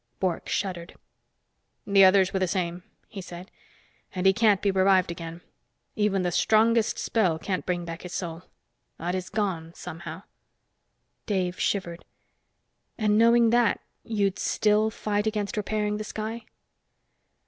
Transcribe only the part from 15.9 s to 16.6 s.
the sky?"